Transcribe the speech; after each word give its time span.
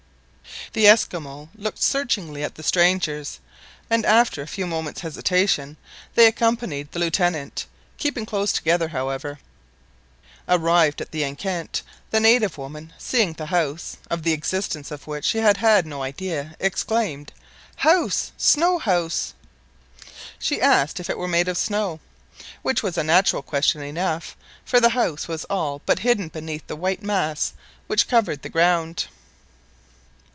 The 0.73 0.87
Esquimaux 0.87 1.49
looked 1.55 1.81
searchingly 1.83 2.45
at 2.45 2.55
the 2.55 2.63
strangers, 2.63 3.41
and 3.89 4.05
after 4.05 4.41
a 4.41 4.47
few 4.47 4.65
moments' 4.65 5.01
hesitation 5.01 5.75
they 6.15 6.27
accompanied 6.27 6.91
the 6.93 6.99
Lieutenant, 6.99 7.65
keeping 7.97 8.25
close 8.25 8.53
together, 8.53 8.87
however: 8.87 9.39
Arrived 10.47 11.01
at 11.01 11.11
the 11.11 11.25
enceinte, 11.25 11.81
the 12.11 12.21
native 12.21 12.57
woman, 12.57 12.93
seeing 12.97 13.33
the 13.33 13.47
house, 13.47 13.97
of 14.09 14.23
the 14.23 14.31
existence 14.31 14.91
of 14.91 15.07
which 15.07 15.25
she 15.25 15.39
had 15.39 15.57
had 15.57 15.85
no 15.85 16.03
idea, 16.03 16.55
exclaimed— 16.57 17.33
"House! 17.77 18.31
snow 18.37 18.77
house!" 18.79 19.33
She 20.39 20.61
asked 20.61 21.01
if 21.01 21.09
it 21.09 21.17
were 21.17 21.27
made 21.27 21.49
of 21.49 21.57
snow, 21.57 21.99
which 22.61 22.81
was 22.81 22.97
a 22.97 23.03
natural 23.03 23.41
question 23.41 23.81
enough, 23.81 24.37
for 24.63 24.79
the 24.79 24.89
house 24.89 25.27
was 25.27 25.43
all 25.45 25.81
but 25.85 25.99
hidden 25.99 26.29
beneath 26.29 26.65
the 26.67 26.77
white 26.77 27.03
mass 27.03 27.51
which 27.87 28.07
covered 28.07 28.41
the 28.41 28.49
ground. 28.49 29.07